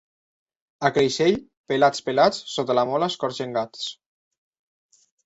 [0.87, 1.35] A Creixell,
[1.71, 3.85] pelats, pelats, sota la mola escorxen gats.